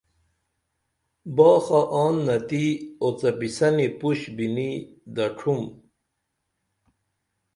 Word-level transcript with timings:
باخہ 1.35 1.81
آن 2.03 2.15
نتی 2.25 2.65
اوڅپین 3.01 3.49
یسنی 3.53 3.87
پُش 3.99 4.19
بِنی 4.35 4.69
دڇُھم 5.15 5.61